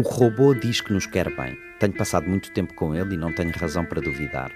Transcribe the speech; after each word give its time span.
O 0.00 0.02
robô 0.02 0.54
diz 0.54 0.80
que 0.80 0.94
nos 0.94 1.04
quer 1.04 1.28
bem. 1.36 1.58
Tenho 1.78 1.92
passado 1.92 2.26
muito 2.26 2.50
tempo 2.52 2.72
com 2.72 2.94
ele 2.94 3.16
e 3.16 3.18
não 3.18 3.30
tenho 3.34 3.52
razão 3.54 3.84
para 3.84 4.00
duvidar. 4.00 4.50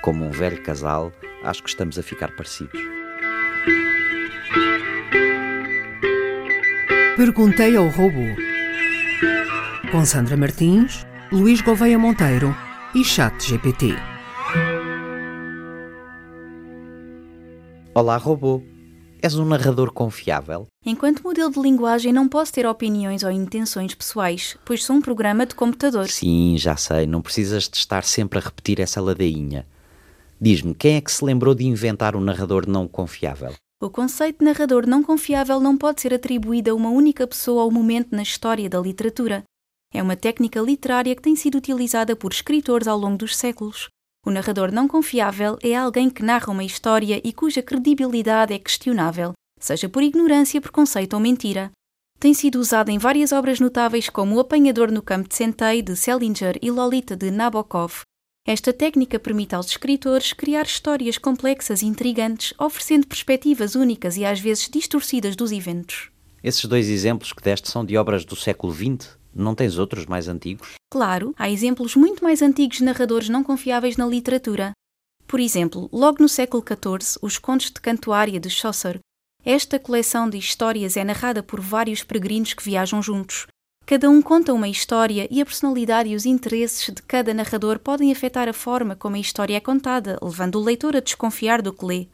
Como 0.00 0.24
um 0.24 0.30
velho 0.30 0.62
casal, 0.62 1.12
acho 1.44 1.62
que 1.62 1.68
estamos 1.68 1.98
a 1.98 2.02
ficar 2.02 2.34
parecidos. 2.34 2.80
Perguntei 7.18 7.76
ao 7.76 7.88
robô. 7.88 8.24
Com 9.90 10.06
Sandra 10.06 10.38
Martins, 10.38 11.06
Luís 11.30 11.60
Gouveia 11.60 11.98
Monteiro 11.98 12.56
e 12.94 13.04
Chat 13.04 13.46
GPT. 13.46 13.94
Olá, 17.94 18.16
robô. 18.16 18.71
És 19.22 19.36
um 19.36 19.44
narrador 19.44 19.92
confiável? 19.92 20.66
Enquanto 20.84 21.22
modelo 21.22 21.52
de 21.52 21.60
linguagem, 21.60 22.12
não 22.12 22.26
posso 22.26 22.52
ter 22.52 22.66
opiniões 22.66 23.22
ou 23.22 23.30
intenções 23.30 23.94
pessoais, 23.94 24.56
pois 24.64 24.84
sou 24.84 24.96
um 24.96 25.00
programa 25.00 25.46
de 25.46 25.54
computador. 25.54 26.08
Sim, 26.08 26.56
já 26.58 26.76
sei. 26.76 27.06
Não 27.06 27.22
precisas 27.22 27.68
de 27.68 27.76
estar 27.76 28.02
sempre 28.02 28.40
a 28.40 28.42
repetir 28.42 28.80
essa 28.80 29.00
ladainha. 29.00 29.64
Diz-me, 30.40 30.74
quem 30.74 30.96
é 30.96 31.00
que 31.00 31.12
se 31.12 31.24
lembrou 31.24 31.54
de 31.54 31.64
inventar 31.64 32.16
um 32.16 32.20
narrador 32.20 32.68
não 32.68 32.88
confiável? 32.88 33.54
O 33.80 33.88
conceito 33.88 34.40
de 34.40 34.44
narrador 34.44 34.88
não 34.88 35.04
confiável 35.04 35.60
não 35.60 35.78
pode 35.78 36.00
ser 36.00 36.12
atribuído 36.12 36.72
a 36.72 36.74
uma 36.74 36.90
única 36.90 37.24
pessoa 37.24 37.62
ou 37.62 37.70
momento 37.70 38.08
na 38.10 38.24
história 38.24 38.68
da 38.68 38.80
literatura. 38.80 39.44
É 39.94 40.02
uma 40.02 40.16
técnica 40.16 40.60
literária 40.60 41.14
que 41.14 41.22
tem 41.22 41.36
sido 41.36 41.58
utilizada 41.58 42.16
por 42.16 42.32
escritores 42.32 42.88
ao 42.88 42.98
longo 42.98 43.18
dos 43.18 43.36
séculos. 43.36 43.88
O 44.24 44.30
narrador 44.30 44.70
não 44.70 44.86
confiável 44.86 45.58
é 45.62 45.74
alguém 45.74 46.08
que 46.08 46.22
narra 46.22 46.52
uma 46.52 46.62
história 46.62 47.20
e 47.24 47.32
cuja 47.32 47.60
credibilidade 47.60 48.54
é 48.54 48.58
questionável, 48.58 49.32
seja 49.58 49.88
por 49.88 50.00
ignorância, 50.00 50.60
preconceito 50.60 51.14
ou 51.14 51.20
mentira. 51.20 51.72
Tem 52.20 52.32
sido 52.32 52.60
usado 52.60 52.88
em 52.88 52.98
várias 52.98 53.32
obras 53.32 53.58
notáveis 53.58 54.08
como 54.08 54.36
O 54.36 54.40
Apanhador 54.40 54.92
no 54.92 55.02
Campo 55.02 55.28
de 55.28 55.34
Centeio 55.34 55.82
de 55.82 55.96
Selinger 55.96 56.56
e 56.62 56.70
Lolita 56.70 57.16
de 57.16 57.32
Nabokov. 57.32 58.02
Esta 58.46 58.72
técnica 58.72 59.18
permite 59.18 59.56
aos 59.56 59.66
escritores 59.66 60.32
criar 60.32 60.66
histórias 60.66 61.18
complexas 61.18 61.82
e 61.82 61.86
intrigantes, 61.86 62.54
oferecendo 62.60 63.08
perspectivas 63.08 63.74
únicas 63.74 64.16
e 64.16 64.24
às 64.24 64.38
vezes 64.38 64.68
distorcidas 64.68 65.34
dos 65.34 65.50
eventos. 65.50 66.10
Esses 66.44 66.64
dois 66.64 66.88
exemplos 66.88 67.32
que 67.32 67.42
deste 67.42 67.68
são 67.68 67.84
de 67.84 67.96
obras 67.96 68.24
do 68.24 68.36
século 68.36 68.72
XX? 68.72 69.20
Não 69.34 69.54
tens 69.54 69.78
outros 69.78 70.06
mais 70.06 70.28
antigos? 70.28 70.74
Claro, 70.90 71.34
há 71.38 71.48
exemplos 71.48 71.96
muito 71.96 72.22
mais 72.22 72.42
antigos 72.42 72.78
de 72.78 72.84
narradores 72.84 73.28
não 73.28 73.42
confiáveis 73.42 73.96
na 73.96 74.06
literatura. 74.06 74.72
Por 75.26 75.40
exemplo, 75.40 75.88
logo 75.90 76.18
no 76.20 76.28
século 76.28 76.62
XIV, 76.62 77.18
Os 77.22 77.38
Contos 77.38 77.70
de 77.70 77.80
Cantuária 77.80 78.38
de 78.38 78.50
Chaucer. 78.50 79.00
Esta 79.44 79.78
coleção 79.78 80.28
de 80.28 80.36
histórias 80.36 80.96
é 80.96 81.02
narrada 81.02 81.42
por 81.42 81.60
vários 81.60 82.04
peregrinos 82.04 82.52
que 82.52 82.62
viajam 82.62 83.02
juntos. 83.02 83.46
Cada 83.86 84.08
um 84.08 84.22
conta 84.22 84.52
uma 84.52 84.68
história 84.68 85.26
e 85.30 85.40
a 85.40 85.44
personalidade 85.44 86.10
e 86.10 86.14
os 86.14 86.26
interesses 86.26 86.94
de 86.94 87.02
cada 87.02 87.34
narrador 87.34 87.78
podem 87.78 88.12
afetar 88.12 88.48
a 88.48 88.52
forma 88.52 88.94
como 88.94 89.16
a 89.16 89.18
história 89.18 89.56
é 89.56 89.60
contada, 89.60 90.18
levando 90.22 90.56
o 90.56 90.62
leitor 90.62 90.94
a 90.94 91.00
desconfiar 91.00 91.62
do 91.62 91.72
que 91.72 91.84
lê. 91.84 92.08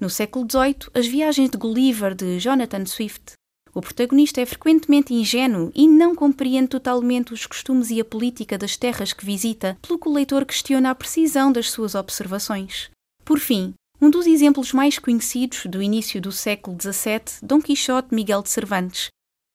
No 0.00 0.08
século 0.08 0.46
XVIII, 0.48 0.90
As 0.94 1.06
Viagens 1.06 1.50
de 1.50 1.58
Gulliver 1.58 2.14
de 2.14 2.38
Jonathan 2.38 2.86
Swift 2.86 3.37
o 3.78 3.80
protagonista 3.80 4.40
é 4.40 4.46
frequentemente 4.46 5.14
ingênuo 5.14 5.70
e 5.72 5.86
não 5.86 6.12
compreende 6.14 6.68
totalmente 6.68 7.32
os 7.32 7.46
costumes 7.46 7.90
e 7.90 8.00
a 8.00 8.04
política 8.04 8.58
das 8.58 8.76
terras 8.76 9.12
que 9.12 9.24
visita, 9.24 9.78
pelo 9.80 9.98
que 9.98 10.08
o 10.08 10.12
leitor 10.12 10.44
questiona 10.44 10.90
a 10.90 10.94
precisão 10.94 11.52
das 11.52 11.70
suas 11.70 11.94
observações. 11.94 12.90
Por 13.24 13.38
fim, 13.38 13.74
um 14.00 14.10
dos 14.10 14.26
exemplos 14.26 14.72
mais 14.72 14.98
conhecidos 14.98 15.66
do 15.66 15.80
início 15.80 16.20
do 16.20 16.32
século 16.32 16.76
XVII, 16.80 17.40
Dom 17.40 17.60
Quixote 17.60 18.12
Miguel 18.12 18.42
de 18.42 18.48
Cervantes. 18.48 19.08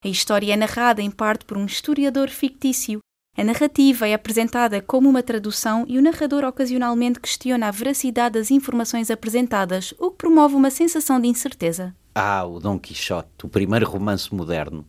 A 0.04 0.08
história 0.08 0.54
é 0.54 0.56
narrada 0.56 1.02
em 1.02 1.12
parte 1.12 1.44
por 1.44 1.58
um 1.58 1.66
historiador 1.66 2.30
fictício. 2.30 3.00
A 3.38 3.44
narrativa 3.44 4.08
é 4.08 4.14
apresentada 4.14 4.82
como 4.82 5.10
uma 5.10 5.24
tradução 5.24 5.84
e 5.88 5.98
o 5.98 6.02
narrador 6.02 6.46
ocasionalmente 6.46 7.20
questiona 7.20 7.68
a 7.68 7.72
veracidade 7.72 8.40
das 8.40 8.52
informações 8.52 9.12
apresentadas, 9.12 9.94
o 10.00 10.12
que 10.12 10.18
promove 10.18 10.56
uma 10.56 10.72
sensação 10.72 11.20
de 11.20 11.28
incerteza. 11.28 11.94
Ah, 12.16 12.46
o 12.46 12.60
Dom 12.60 12.78
Quixote, 12.78 13.44
o 13.44 13.50
primeiro 13.50 13.90
romance 13.90 14.34
moderno. 14.34 14.86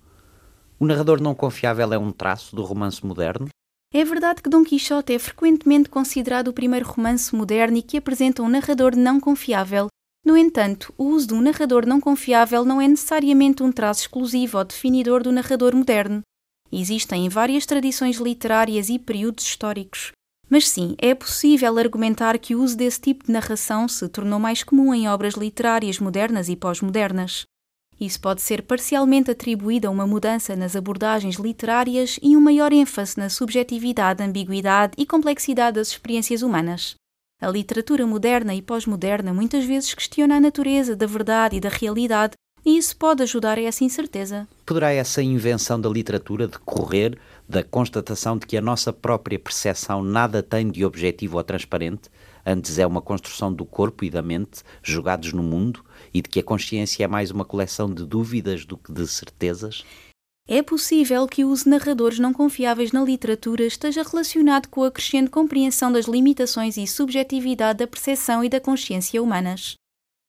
O 0.78 0.86
narrador 0.86 1.22
não 1.22 1.34
confiável 1.34 1.90
é 1.94 1.98
um 1.98 2.12
traço 2.12 2.54
do 2.54 2.62
romance 2.62 3.04
moderno? 3.04 3.48
É 3.94 4.04
verdade 4.04 4.42
que 4.42 4.50
Dom 4.50 4.62
Quixote 4.62 5.14
é 5.14 5.18
frequentemente 5.18 5.88
considerado 5.88 6.48
o 6.48 6.52
primeiro 6.52 6.86
romance 6.86 7.34
moderno 7.34 7.78
e 7.78 7.82
que 7.82 7.96
apresenta 7.96 8.42
um 8.42 8.48
narrador 8.48 8.94
não 8.94 9.18
confiável. 9.18 9.86
No 10.22 10.36
entanto, 10.36 10.92
o 10.98 11.04
uso 11.04 11.28
de 11.28 11.34
um 11.34 11.40
narrador 11.40 11.86
não 11.86 11.98
confiável 11.98 12.62
não 12.62 12.78
é 12.78 12.86
necessariamente 12.86 13.62
um 13.62 13.72
traço 13.72 14.02
exclusivo 14.02 14.58
ou 14.58 14.64
definidor 14.64 15.22
do 15.22 15.32
narrador 15.32 15.74
moderno. 15.74 16.20
Existem 16.70 17.26
várias 17.30 17.64
tradições 17.64 18.16
literárias 18.16 18.90
e 18.90 18.98
períodos 18.98 19.44
históricos. 19.44 20.12
Mas 20.48 20.68
sim, 20.68 20.94
é 20.98 21.14
possível 21.14 21.78
argumentar 21.78 22.38
que 22.38 22.54
o 22.54 22.62
uso 22.62 22.76
desse 22.76 23.00
tipo 23.00 23.24
de 23.26 23.32
narração 23.32 23.88
se 23.88 24.08
tornou 24.08 24.38
mais 24.38 24.62
comum 24.62 24.94
em 24.94 25.08
obras 25.08 25.34
literárias 25.34 25.98
modernas 25.98 26.48
e 26.48 26.56
pós-modernas. 26.56 27.46
Isso 28.00 28.20
pode 28.20 28.42
ser 28.42 28.62
parcialmente 28.62 29.30
atribuído 29.30 29.86
a 29.86 29.90
uma 29.90 30.06
mudança 30.06 30.56
nas 30.56 30.74
abordagens 30.74 31.36
literárias 31.36 32.18
e 32.20 32.36
um 32.36 32.40
maior 32.40 32.72
ênfase 32.72 33.16
na 33.16 33.28
subjetividade, 33.28 34.22
ambiguidade 34.22 34.94
e 34.98 35.06
complexidade 35.06 35.76
das 35.76 35.88
experiências 35.88 36.42
humanas. 36.42 36.96
A 37.40 37.48
literatura 37.48 38.06
moderna 38.06 38.54
e 38.54 38.62
pós-moderna 38.62 39.32
muitas 39.32 39.64
vezes 39.64 39.94
questiona 39.94 40.36
a 40.36 40.40
natureza 40.40 40.96
da 40.96 41.06
verdade 41.06 41.56
e 41.56 41.60
da 41.60 41.68
realidade, 41.68 42.34
e 42.64 42.78
isso 42.78 42.96
pode 42.96 43.22
ajudar 43.22 43.58
a 43.58 43.62
essa 43.62 43.84
incerteza. 43.84 44.48
Poderá 44.64 44.90
essa 44.90 45.22
invenção 45.22 45.80
da 45.80 45.88
literatura 45.88 46.48
decorrer 46.48 47.18
da 47.48 47.62
constatação 47.62 48.38
de 48.38 48.46
que 48.46 48.56
a 48.56 48.60
nossa 48.60 48.92
própria 48.92 49.38
percepção 49.38 50.02
nada 50.02 50.42
tem 50.42 50.70
de 50.70 50.84
objetivo 50.84 51.36
ou 51.36 51.44
transparente, 51.44 52.10
antes 52.44 52.78
é 52.78 52.86
uma 52.86 53.02
construção 53.02 53.52
do 53.52 53.64
corpo 53.64 54.04
e 54.04 54.10
da 54.10 54.22
mente 54.22 54.62
jogados 54.82 55.32
no 55.32 55.42
mundo 55.42 55.84
e 56.12 56.22
de 56.22 56.28
que 56.28 56.40
a 56.40 56.44
consciência 56.44 57.04
é 57.04 57.08
mais 57.08 57.30
uma 57.30 57.44
coleção 57.44 57.92
de 57.92 58.04
dúvidas 58.04 58.64
do 58.64 58.76
que 58.76 58.92
de 58.92 59.06
certezas? 59.06 59.84
É 60.46 60.62
possível 60.62 61.26
que 61.26 61.42
o 61.42 61.48
uso 61.48 61.64
de 61.64 61.70
narradores 61.70 62.18
não 62.18 62.32
confiáveis 62.32 62.92
na 62.92 63.02
literatura 63.02 63.64
esteja 63.64 64.02
relacionado 64.02 64.68
com 64.68 64.84
a 64.84 64.90
crescente 64.90 65.30
compreensão 65.30 65.90
das 65.90 66.04
limitações 66.04 66.76
e 66.76 66.86
subjetividade 66.86 67.78
da 67.78 67.86
percepção 67.86 68.44
e 68.44 68.48
da 68.50 68.60
consciência 68.60 69.22
humanas. 69.22 69.76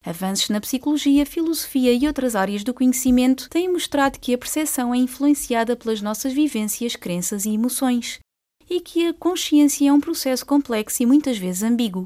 Avanços 0.06 0.50
na 0.50 0.62
psicologia, 0.62 1.26
filosofia 1.26 1.92
e 1.92 2.06
outras 2.06 2.36
áreas 2.36 2.64
do 2.64 2.76
conhecimento 2.76 3.50
têm 3.50 3.72
mostrado 3.72 4.20
que 4.20 4.36
a 4.36 4.38
percepção 4.38 4.94
é 4.94 4.98
influenciada 4.98 5.76
pelas 5.76 6.00
nossas 6.00 6.32
vivências, 6.32 6.96
crenças 6.96 7.44
e 7.44 7.50
emoções, 7.50 8.20
e 8.70 8.80
que 8.80 9.08
a 9.08 9.14
consciência 9.16 9.90
é 9.90 9.92
um 9.92 10.00
processo 10.00 10.46
complexo 10.46 11.02
e 11.02 11.08
muitas 11.08 11.40
vezes 11.40 11.64
ambíguo. 11.64 12.06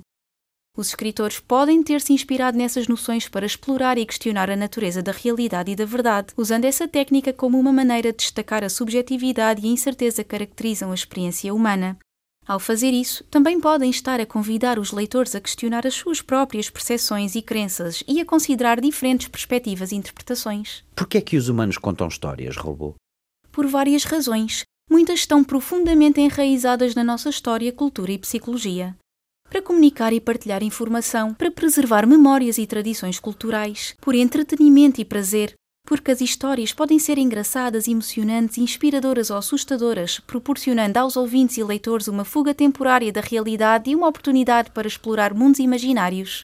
Os 0.77 0.87
escritores 0.87 1.41
podem 1.41 1.83
ter-se 1.83 2.13
inspirado 2.13 2.57
nessas 2.57 2.87
noções 2.87 3.27
para 3.27 3.45
explorar 3.45 3.97
e 3.97 4.05
questionar 4.05 4.49
a 4.49 4.55
natureza 4.55 5.03
da 5.03 5.11
realidade 5.11 5.71
e 5.71 5.75
da 5.75 5.83
verdade, 5.83 6.33
usando 6.37 6.63
essa 6.63 6.87
técnica 6.87 7.33
como 7.33 7.59
uma 7.59 7.73
maneira 7.73 8.13
de 8.13 8.19
destacar 8.19 8.63
a 8.63 8.69
subjetividade 8.69 9.61
e 9.61 9.69
a 9.69 9.73
incerteza 9.73 10.23
que 10.23 10.29
caracterizam 10.29 10.91
a 10.91 10.95
experiência 10.95 11.53
humana. 11.53 11.97
Ao 12.49 12.59
fazer 12.59 12.89
isso, 12.89 13.23
também 13.25 13.59
podem 13.59 13.91
estar 13.91 14.19
a 14.19 14.25
convidar 14.25 14.79
os 14.79 14.91
leitores 14.91 15.35
a 15.35 15.39
questionar 15.39 15.85
as 15.85 15.93
suas 15.93 16.19
próprias 16.19 16.67
percepções 16.67 17.35
e 17.35 17.43
crenças 17.43 18.03
e 18.07 18.19
a 18.19 18.25
considerar 18.25 18.81
diferentes 18.81 19.27
perspectivas 19.27 19.91
e 19.91 19.95
interpretações. 19.95 20.83
Por 20.95 21.07
que 21.07 21.19
é 21.19 21.21
que 21.21 21.37
os 21.37 21.47
humanos 21.47 21.77
contam 21.77 22.07
histórias, 22.07 22.57
robô? 22.57 22.95
Por 23.51 23.67
várias 23.67 24.03
razões. 24.03 24.63
Muitas 24.89 25.19
estão 25.19 25.43
profundamente 25.43 26.19
enraizadas 26.19 26.95
na 26.95 27.03
nossa 27.03 27.29
história, 27.29 27.71
cultura 27.71 28.13
e 28.13 28.17
psicologia. 28.17 28.97
Para 29.47 29.61
comunicar 29.61 30.11
e 30.11 30.19
partilhar 30.19 30.63
informação, 30.63 31.35
para 31.35 31.51
preservar 31.51 32.07
memórias 32.07 32.57
e 32.57 32.65
tradições 32.65 33.19
culturais, 33.19 33.95
por 34.01 34.15
entretenimento 34.15 34.99
e 34.99 35.05
prazer, 35.05 35.53
porque 35.89 36.11
as 36.11 36.21
histórias 36.21 36.71
podem 36.71 36.99
ser 36.99 37.17
engraçadas, 37.17 37.87
emocionantes, 37.87 38.59
inspiradoras 38.59 39.31
ou 39.31 39.37
assustadoras, 39.37 40.19
proporcionando 40.19 40.99
aos 40.99 41.17
ouvintes 41.17 41.57
e 41.57 41.63
leitores 41.63 42.07
uma 42.07 42.23
fuga 42.23 42.53
temporária 42.53 43.11
da 43.11 43.21
realidade 43.21 43.89
e 43.89 43.95
uma 43.95 44.07
oportunidade 44.07 44.69
para 44.69 44.87
explorar 44.87 45.33
mundos 45.33 45.59
imaginários. 45.59 46.41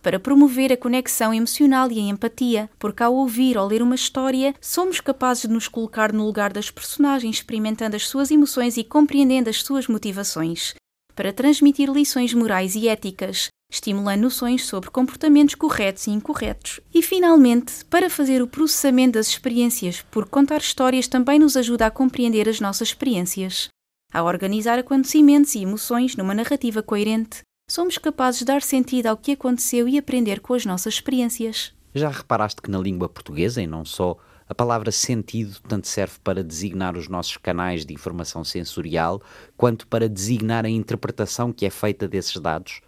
Para 0.00 0.20
promover 0.20 0.72
a 0.72 0.76
conexão 0.76 1.34
emocional 1.34 1.90
e 1.90 1.98
a 1.98 2.02
empatia, 2.02 2.70
porque 2.78 3.02
ao 3.02 3.16
ouvir 3.16 3.58
ou 3.58 3.66
ler 3.66 3.82
uma 3.82 3.96
história, 3.96 4.54
somos 4.60 5.00
capazes 5.00 5.42
de 5.42 5.48
nos 5.48 5.66
colocar 5.66 6.12
no 6.12 6.24
lugar 6.24 6.52
das 6.52 6.70
personagens, 6.70 7.38
experimentando 7.38 7.96
as 7.96 8.06
suas 8.06 8.30
emoções 8.30 8.76
e 8.76 8.84
compreendendo 8.84 9.50
as 9.50 9.60
suas 9.64 9.88
motivações. 9.88 10.72
Para 11.16 11.32
transmitir 11.32 11.90
lições 11.90 12.32
morais 12.32 12.76
e 12.76 12.86
éticas, 12.86 13.48
estimulando 13.74 14.22
noções 14.22 14.64
sobre 14.64 14.90
comportamentos 14.90 15.54
corretos 15.54 16.06
e 16.06 16.10
incorretos. 16.10 16.80
E, 16.92 17.02
finalmente, 17.02 17.84
para 17.86 18.08
fazer 18.08 18.40
o 18.40 18.46
processamento 18.46 19.14
das 19.14 19.28
experiências, 19.28 20.04
porque 20.10 20.30
contar 20.30 20.58
histórias 20.58 21.08
também 21.08 21.38
nos 21.38 21.56
ajuda 21.56 21.86
a 21.86 21.90
compreender 21.90 22.48
as 22.48 22.60
nossas 22.60 22.88
experiências. 22.88 23.68
Ao 24.12 24.26
organizar 24.26 24.78
acontecimentos 24.78 25.54
e 25.54 25.62
emoções 25.62 26.16
numa 26.16 26.34
narrativa 26.34 26.82
coerente, 26.82 27.40
somos 27.68 27.98
capazes 27.98 28.40
de 28.40 28.44
dar 28.44 28.62
sentido 28.62 29.08
ao 29.08 29.16
que 29.16 29.32
aconteceu 29.32 29.88
e 29.88 29.98
aprender 29.98 30.40
com 30.40 30.54
as 30.54 30.64
nossas 30.64 30.94
experiências. 30.94 31.72
Já 31.92 32.08
reparaste 32.10 32.62
que 32.62 32.70
na 32.70 32.78
língua 32.78 33.08
portuguesa, 33.08 33.60
e 33.60 33.66
não 33.66 33.84
só, 33.84 34.16
A 34.46 34.54
palavra 34.54 34.92
sentido 34.92 35.58
tanto 35.66 35.86
serve 35.86 36.18
para 36.22 36.44
designar 36.44 36.96
os 36.96 37.08
nossos 37.08 37.36
canais 37.38 37.86
de 37.86 37.94
informação 37.94 38.44
sensorial, 38.44 39.22
quanto 39.56 39.86
para 39.86 40.08
designar 40.08 40.66
a 40.66 40.68
interpretação 40.68 41.52
que 41.52 41.64
é 41.64 41.70
feita 41.70 42.06
desses 42.06 42.38
dados. 42.38 42.80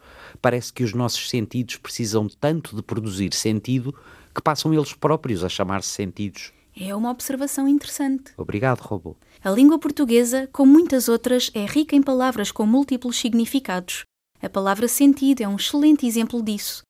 Parece 0.42 0.72
que 0.72 0.84
os 0.84 0.92
nossos 0.92 1.30
sentidos 1.30 1.76
precisam 1.76 2.28
tanto 2.28 2.76
de 2.76 2.82
produzir 2.82 3.32
sentido 3.32 3.94
que 4.34 4.42
passam 4.42 4.74
eles 4.74 4.92
próprios 4.92 5.42
a 5.42 5.48
chamar-se 5.48 5.88
sentidos. 5.88 6.52
É 6.78 6.94
uma 6.94 7.10
observação 7.10 7.66
interessante. 7.66 8.32
Obrigado, 8.36 8.80
robô. 8.80 9.16
A 9.42 9.50
língua 9.50 9.78
portuguesa, 9.78 10.46
como 10.52 10.70
muitas 10.70 11.08
outras, 11.08 11.50
é 11.54 11.64
rica 11.64 11.96
em 11.96 12.02
palavras 12.02 12.52
com 12.52 12.66
múltiplos 12.66 13.16
significados. 13.16 14.04
A 14.42 14.50
palavra 14.50 14.86
sentido 14.86 15.40
é 15.40 15.48
um 15.48 15.56
excelente 15.56 16.06
exemplo 16.06 16.42
disso. 16.42 16.85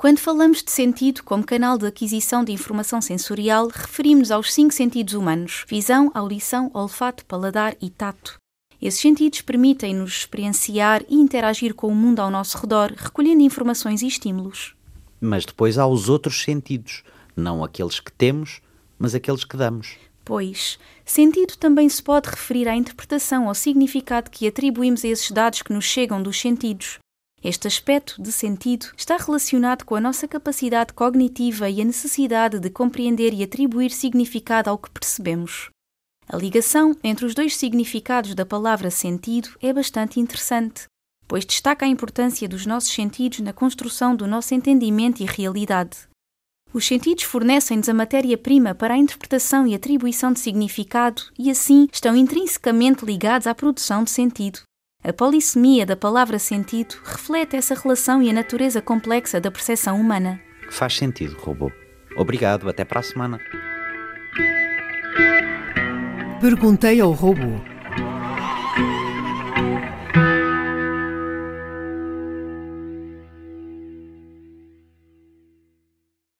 Quando 0.00 0.18
falamos 0.18 0.62
de 0.62 0.70
sentido 0.70 1.22
como 1.22 1.44
canal 1.44 1.76
de 1.76 1.84
aquisição 1.86 2.42
de 2.42 2.50
informação 2.52 3.02
sensorial, 3.02 3.68
referimos-nos 3.68 4.30
aos 4.30 4.50
cinco 4.50 4.72
sentidos 4.72 5.12
humanos: 5.12 5.66
visão, 5.68 6.10
audição, 6.14 6.70
olfato, 6.72 7.22
paladar 7.26 7.76
e 7.82 7.90
tato. 7.90 8.38
Esses 8.80 8.98
sentidos 8.98 9.42
permitem-nos 9.42 10.20
experienciar 10.20 11.04
e 11.06 11.16
interagir 11.16 11.74
com 11.74 11.88
o 11.88 11.94
mundo 11.94 12.20
ao 12.20 12.30
nosso 12.30 12.56
redor, 12.56 12.94
recolhendo 12.96 13.42
informações 13.42 14.00
e 14.00 14.06
estímulos. 14.06 14.74
Mas 15.20 15.44
depois 15.44 15.76
há 15.76 15.86
os 15.86 16.08
outros 16.08 16.44
sentidos, 16.44 17.02
não 17.36 17.62
aqueles 17.62 18.00
que 18.00 18.10
temos, 18.10 18.62
mas 18.98 19.14
aqueles 19.14 19.44
que 19.44 19.58
damos. 19.58 19.98
Pois, 20.24 20.78
sentido 21.04 21.58
também 21.58 21.90
se 21.90 22.02
pode 22.02 22.30
referir 22.30 22.68
à 22.68 22.74
interpretação 22.74 23.48
ou 23.48 23.54
significado 23.54 24.30
que 24.30 24.48
atribuímos 24.48 25.04
a 25.04 25.08
esses 25.08 25.30
dados 25.30 25.60
que 25.60 25.74
nos 25.74 25.84
chegam 25.84 26.22
dos 26.22 26.40
sentidos. 26.40 26.98
Este 27.42 27.66
aspecto 27.66 28.20
de 28.20 28.30
sentido 28.30 28.86
está 28.96 29.16
relacionado 29.16 29.84
com 29.84 29.94
a 29.94 30.00
nossa 30.00 30.28
capacidade 30.28 30.92
cognitiva 30.92 31.70
e 31.70 31.80
a 31.80 31.84
necessidade 31.84 32.60
de 32.60 32.68
compreender 32.68 33.32
e 33.32 33.42
atribuir 33.42 33.90
significado 33.90 34.68
ao 34.68 34.76
que 34.76 34.90
percebemos. 34.90 35.70
A 36.28 36.36
ligação 36.36 36.94
entre 37.02 37.24
os 37.24 37.34
dois 37.34 37.56
significados 37.56 38.34
da 38.34 38.44
palavra 38.44 38.90
sentido 38.90 39.48
é 39.60 39.72
bastante 39.72 40.20
interessante, 40.20 40.84
pois 41.26 41.46
destaca 41.46 41.86
a 41.86 41.88
importância 41.88 42.46
dos 42.46 42.66
nossos 42.66 42.92
sentidos 42.92 43.40
na 43.40 43.54
construção 43.54 44.14
do 44.14 44.26
nosso 44.26 44.54
entendimento 44.54 45.22
e 45.22 45.26
realidade. 45.26 45.96
Os 46.72 46.86
sentidos 46.86 47.24
fornecem-nos 47.24 47.88
a 47.88 47.94
matéria-prima 47.94 48.74
para 48.74 48.94
a 48.94 48.98
interpretação 48.98 49.66
e 49.66 49.74
atribuição 49.74 50.32
de 50.32 50.38
significado 50.38 51.22
e, 51.36 51.50
assim, 51.50 51.88
estão 51.92 52.14
intrinsecamente 52.14 53.04
ligados 53.04 53.48
à 53.48 53.54
produção 53.54 54.04
de 54.04 54.10
sentido. 54.10 54.60
A 55.02 55.14
polissemia 55.14 55.86
da 55.86 55.96
palavra 55.96 56.38
sentido 56.38 56.94
reflete 57.02 57.56
essa 57.56 57.74
relação 57.74 58.22
e 58.22 58.28
a 58.28 58.34
natureza 58.34 58.82
complexa 58.82 59.40
da 59.40 59.50
percepção 59.50 59.98
humana. 59.98 60.38
Faz 60.70 60.94
sentido, 60.96 61.38
robô. 61.38 61.72
Obrigado, 62.16 62.68
até 62.68 62.84
para 62.84 63.00
a 63.00 63.02
semana. 63.02 63.40
Perguntei 66.38 67.00
ao 67.00 67.12
robô. 67.12 67.69